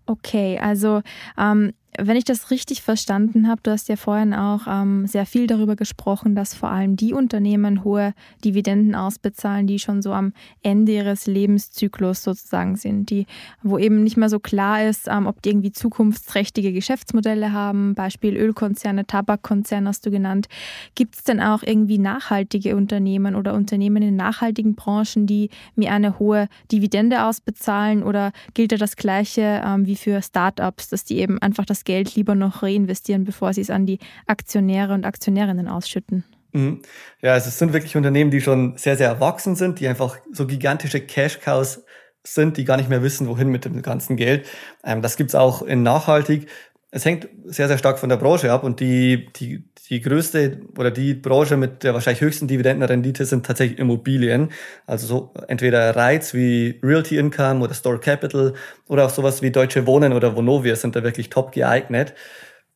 [0.07, 1.03] Okay, also
[1.39, 5.47] ähm, wenn ich das richtig verstanden habe, du hast ja vorhin auch ähm, sehr viel
[5.47, 10.93] darüber gesprochen, dass vor allem die Unternehmen hohe Dividenden ausbezahlen, die schon so am Ende
[10.93, 13.27] ihres Lebenszyklus sozusagen sind, die,
[13.63, 18.39] wo eben nicht mehr so klar ist, ähm, ob die irgendwie zukunftsträchtige Geschäftsmodelle haben, Beispiel
[18.39, 20.49] Ölkonzerne, Tabakkonzerne hast du genannt.
[20.95, 26.19] Gibt es denn auch irgendwie nachhaltige Unternehmen oder Unternehmen in nachhaltigen Branchen, die mir eine
[26.19, 31.39] hohe Dividende ausbezahlen oder gilt da das Gleiche ähm, wie für Startups, dass die eben
[31.43, 36.25] einfach das Geld lieber noch reinvestieren, bevor sie es an die Aktionäre und Aktionärinnen ausschütten.
[36.53, 36.83] Mhm.
[37.21, 40.47] Ja, also es sind wirklich Unternehmen, die schon sehr, sehr erwachsen sind, die einfach so
[40.47, 41.85] gigantische Cash-Cows
[42.25, 44.47] sind, die gar nicht mehr wissen, wohin mit dem ganzen Geld.
[44.85, 46.49] Ähm, das gibt's auch in nachhaltig.
[46.95, 50.91] Es hängt sehr, sehr stark von der Branche ab und die, die, die größte oder
[50.91, 54.51] die Branche mit der wahrscheinlich höchsten Dividendenrendite sind tatsächlich Immobilien.
[54.87, 58.53] Also so entweder Reiz wie Realty Income oder Store Capital
[58.89, 62.13] oder auch sowas wie Deutsche Wohnen oder Vonovia sind da wirklich top geeignet.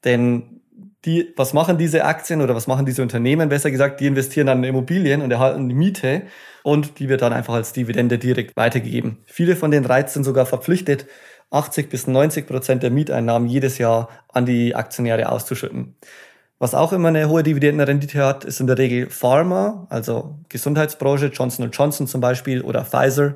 [0.03, 0.63] Denn
[1.05, 3.51] die, was machen diese Aktien oder was machen diese Unternehmen?
[3.51, 6.23] Besser gesagt, die investieren dann in Immobilien und erhalten die Miete
[6.63, 9.19] und die wird dann einfach als Dividende direkt weitergegeben.
[9.27, 11.07] Viele von den Reiz sind sogar verpflichtet,
[11.51, 15.95] 80 bis 90 Prozent der Mieteinnahmen jedes Jahr an die Aktionäre auszuschütten.
[16.59, 21.71] Was auch immer eine hohe Dividendenrendite hat, ist in der Regel Pharma, also Gesundheitsbranche, Johnson
[21.71, 23.35] Johnson zum Beispiel oder Pfizer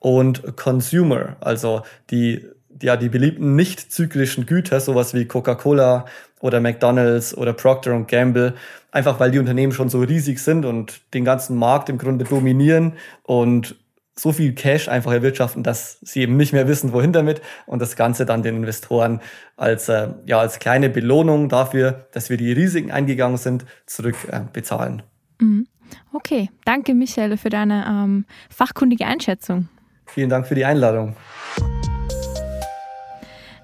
[0.00, 2.44] und Consumer, also die,
[2.82, 6.06] ja, die beliebten nicht zyklischen Güter, sowas wie Coca-Cola
[6.40, 8.54] oder McDonald's oder Procter Gamble,
[8.90, 12.94] einfach weil die Unternehmen schon so riesig sind und den ganzen Markt im Grunde dominieren
[13.22, 13.76] und
[14.18, 17.96] so viel Cash einfach erwirtschaften, dass sie eben nicht mehr wissen, wohin damit und das
[17.96, 19.20] Ganze dann den Investoren
[19.56, 24.40] als, äh, ja, als kleine Belohnung dafür, dass wir die Risiken eingegangen sind, zurück äh,
[24.52, 25.02] bezahlen.
[25.40, 25.66] Mhm.
[26.12, 29.68] Okay, danke Michael für deine ähm, fachkundige Einschätzung.
[30.06, 31.16] Vielen Dank für die Einladung.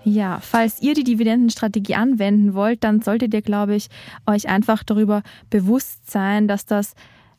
[0.05, 3.89] Ja, falls ihr die Dividendenstrategie anwenden wollt, dann solltet ihr, glaube ich,
[4.27, 6.95] euch einfach darüber bewusst sein, dass das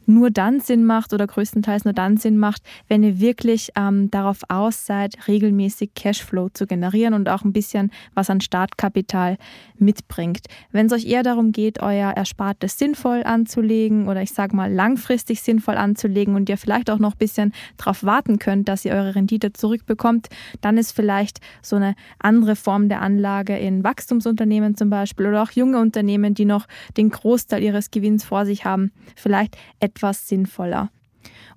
[0.05, 4.41] nur dann Sinn macht oder größtenteils nur dann Sinn macht, wenn ihr wirklich ähm, darauf
[4.49, 9.37] aus seid, regelmäßig Cashflow zu generieren und auch ein bisschen was an Startkapital
[9.77, 10.47] mitbringt.
[10.71, 15.41] Wenn es euch eher darum geht, euer Erspartes sinnvoll anzulegen oder ich sage mal langfristig
[15.41, 19.15] sinnvoll anzulegen und ihr vielleicht auch noch ein bisschen darauf warten könnt, dass ihr eure
[19.15, 20.27] Rendite zurückbekommt,
[20.61, 25.51] dann ist vielleicht so eine andere Form der Anlage in Wachstumsunternehmen zum Beispiel oder auch
[25.51, 30.89] junge Unternehmen, die noch den Großteil ihres Gewinns vor sich haben, vielleicht etwas etwas sinnvoller.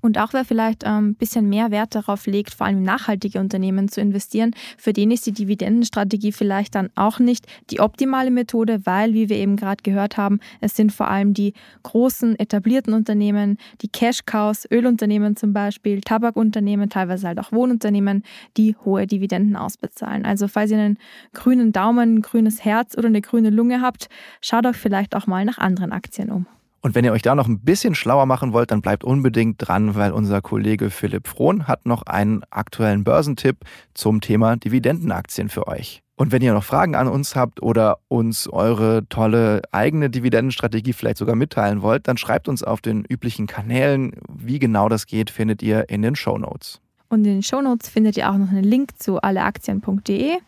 [0.00, 3.40] Und auch wer vielleicht ein ähm, bisschen mehr Wert darauf legt, vor allem in nachhaltige
[3.40, 8.86] Unternehmen zu investieren, für den ist die Dividendenstrategie vielleicht dann auch nicht die optimale Methode,
[8.86, 13.58] weil, wie wir eben gerade gehört haben, es sind vor allem die großen etablierten Unternehmen,
[13.80, 18.22] die Cash-Cows, Ölunternehmen zum Beispiel, Tabakunternehmen, teilweise halt auch Wohnunternehmen,
[18.56, 20.24] die hohe Dividenden ausbezahlen.
[20.24, 20.98] Also falls ihr einen
[21.34, 24.08] grünen Daumen, ein grünes Herz oder eine grüne Lunge habt,
[24.40, 26.46] schaut euch vielleicht auch mal nach anderen Aktien um.
[26.80, 29.96] Und wenn ihr euch da noch ein bisschen schlauer machen wollt, dann bleibt unbedingt dran,
[29.96, 33.58] weil unser Kollege Philipp Frohn hat noch einen aktuellen Börsentipp
[33.94, 36.02] zum Thema Dividendenaktien für euch.
[36.14, 41.18] Und wenn ihr noch Fragen an uns habt oder uns eure tolle eigene Dividendenstrategie vielleicht
[41.18, 44.12] sogar mitteilen wollt, dann schreibt uns auf den üblichen Kanälen.
[44.28, 46.80] Wie genau das geht, findet ihr in den Show Notes.
[47.08, 50.38] Und in den Shownotes findet ihr auch noch einen Link zu alleaktien.de,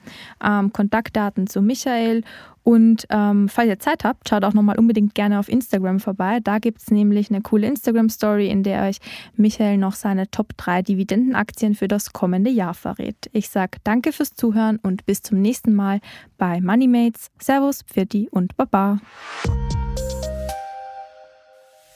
[0.45, 2.23] ähm, Kontaktdaten zu Michael.
[2.63, 6.41] Und ähm, falls ihr Zeit habt, schaut auch nochmal unbedingt gerne auf Instagram vorbei.
[6.43, 8.99] Da gibt es nämlich eine coole Instagram-Story, in der euch
[9.35, 13.31] Michael noch seine Top 3 Dividendenaktien für das kommende Jahr verrät.
[13.33, 16.01] Ich sage danke fürs Zuhören und bis zum nächsten Mal
[16.37, 17.31] bei Moneymates.
[17.39, 19.01] Servus, Pfirti und Baba.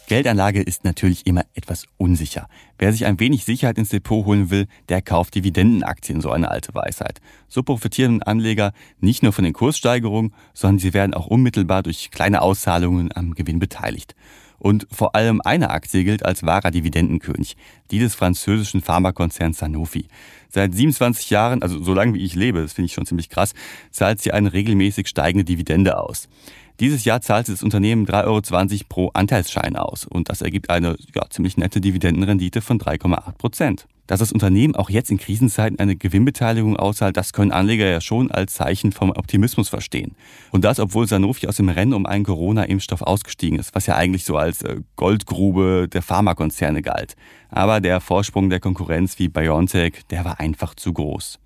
[0.06, 2.46] Geldanlage ist natürlich immer etwas unsicher.
[2.78, 6.74] Wer sich ein wenig Sicherheit ins Depot holen will, der kauft Dividendenaktien, so eine alte
[6.74, 7.22] Weisheit.
[7.48, 12.42] So profitieren Anleger nicht nur von den Kurssteigerungen, sondern sie werden auch unmittelbar durch kleine
[12.42, 14.14] Auszahlungen am Gewinn beteiligt.
[14.58, 17.56] Und vor allem eine Aktie gilt als wahrer Dividendenkönig,
[17.90, 20.06] die des französischen Pharmakonzerns Sanofi.
[20.48, 23.54] Seit 27 Jahren, also so lange wie ich lebe, das finde ich schon ziemlich krass,
[23.90, 26.28] zahlt sie eine regelmäßig steigende Dividende aus.
[26.80, 31.22] Dieses Jahr zahlt das Unternehmen 3,20 Euro pro Anteilsschein aus und das ergibt eine ja,
[31.30, 33.86] ziemlich nette Dividendenrendite von 3,8 Prozent.
[34.08, 38.30] Dass das Unternehmen auch jetzt in Krisenzeiten eine Gewinnbeteiligung auszahlt, das können Anleger ja schon
[38.30, 40.16] als Zeichen vom Optimismus verstehen.
[40.50, 44.24] Und das, obwohl Sanofi aus dem Rennen um einen Corona-Impfstoff ausgestiegen ist, was ja eigentlich
[44.24, 47.14] so als äh, Goldgrube der Pharmakonzerne galt.
[47.50, 51.38] Aber der Vorsprung der Konkurrenz wie BioNTech, der war einfach zu groß.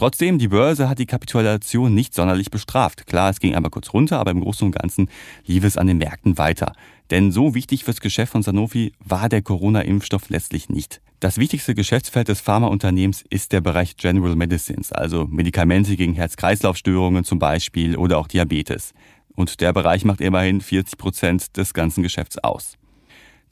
[0.00, 3.06] Trotzdem, die Börse hat die Kapitulation nicht sonderlich bestraft.
[3.06, 5.10] Klar, es ging einmal kurz runter, aber im Großen und Ganzen
[5.44, 6.72] lief es an den Märkten weiter.
[7.10, 11.02] Denn so wichtig fürs Geschäft von Sanofi war der Corona-Impfstoff letztlich nicht.
[11.20, 17.38] Das wichtigste Geschäftsfeld des Pharmaunternehmens ist der Bereich General Medicines, also Medikamente gegen Herz-Kreislauf-Störungen zum
[17.38, 18.94] Beispiel oder auch Diabetes.
[19.34, 22.78] Und der Bereich macht immerhin 40 Prozent des ganzen Geschäfts aus.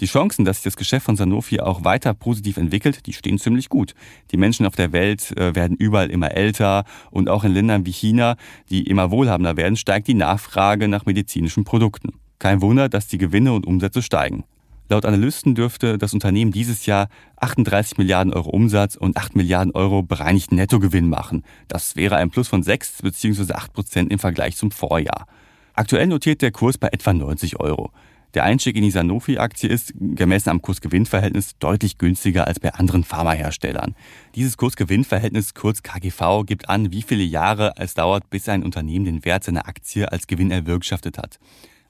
[0.00, 3.68] Die Chancen, dass sich das Geschäft von Sanofi auch weiter positiv entwickelt, die stehen ziemlich
[3.68, 3.94] gut.
[4.30, 7.92] Die Menschen auf der Welt äh, werden überall immer älter und auch in Ländern wie
[7.92, 8.36] China,
[8.70, 12.12] die immer wohlhabender werden, steigt die Nachfrage nach medizinischen Produkten.
[12.38, 14.44] Kein Wunder, dass die Gewinne und Umsätze steigen.
[14.90, 17.08] Laut Analysten dürfte das Unternehmen dieses Jahr
[17.40, 21.42] 38 Milliarden Euro Umsatz und 8 Milliarden Euro bereinigten Nettogewinn machen.
[21.66, 23.52] Das wäre ein Plus von 6 bzw.
[23.52, 25.26] 8 Prozent im Vergleich zum Vorjahr.
[25.74, 27.90] Aktuell notiert der Kurs bei etwa 90 Euro.
[28.34, 33.94] Der Einstieg in die Sanofi-Aktie ist, gemessen am Kurs-Gewinn-Verhältnis, deutlich günstiger als bei anderen Pharmaherstellern.
[34.34, 39.24] Dieses Kurs-Gewinn-Verhältnis, kurz KGV, gibt an, wie viele Jahre es dauert, bis ein Unternehmen den
[39.24, 41.38] Wert seiner Aktie als Gewinn erwirtschaftet hat.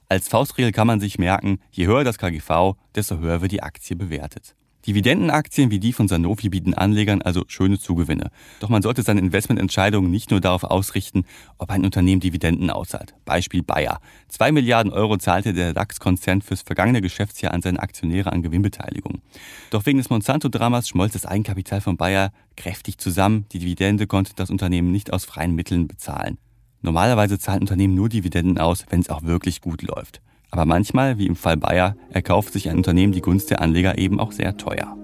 [0.07, 3.95] Als Faustregel kann man sich merken, je höher das KGV, desto höher wird die Aktie
[3.95, 4.55] bewertet.
[4.87, 8.31] Dividendenaktien wie die von Sanofi bieten Anlegern also schöne Zugewinne.
[8.59, 11.25] Doch man sollte seine Investmententscheidungen nicht nur darauf ausrichten,
[11.57, 13.13] ob ein Unternehmen Dividenden auszahlt.
[13.25, 13.99] Beispiel Bayer.
[14.29, 19.21] Zwei Milliarden Euro zahlte der DAX-Konzern fürs vergangene Geschäftsjahr an seine Aktionäre an Gewinnbeteiligung.
[19.69, 23.45] Doch wegen des Monsanto-Dramas schmolz das Eigenkapital von Bayer kräftig zusammen.
[23.51, 26.37] Die Dividende konnte das Unternehmen nicht aus freien Mitteln bezahlen.
[26.81, 30.21] Normalerweise zahlen Unternehmen nur Dividenden aus, wenn es auch wirklich gut läuft.
[30.51, 34.19] Aber manchmal, wie im Fall Bayer, erkauft sich ein Unternehmen die Gunst der Anleger eben
[34.19, 34.97] auch sehr teuer.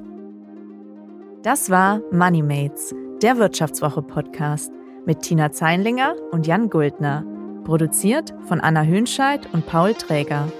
[1.43, 4.71] Das war MoneyMates, der Wirtschaftswoche-Podcast
[5.05, 7.23] mit Tina Zeinlinger und Jan Guldner.
[7.63, 10.51] Produziert von Anna Hönscheid und Paul Träger.